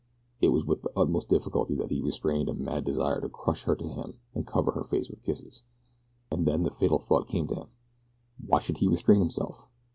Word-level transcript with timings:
It 0.41 0.47
was 0.49 0.65
with 0.65 0.81
the 0.81 0.91
utmost 0.95 1.29
difficulty 1.29 1.75
that 1.75 1.91
he 1.91 2.01
restrained 2.01 2.49
a 2.49 2.55
mad 2.55 2.83
desire 2.85 3.21
to 3.21 3.29
crush 3.29 3.65
her 3.65 3.75
to 3.75 3.87
him 3.87 4.15
and 4.33 4.47
cover 4.47 4.71
her 4.71 4.83
face 4.83 5.11
with 5.11 5.21
kisses. 5.21 5.61
And 6.31 6.47
then 6.47 6.63
the 6.63 6.71
fatal 6.71 6.97
thought 6.97 7.27
came 7.27 7.45
to 7.49 7.55
him 7.55 7.67
why 8.43 8.57
should 8.61 8.79
he 8.79 8.87
restrain 8.87 9.19
himself? 9.19 9.67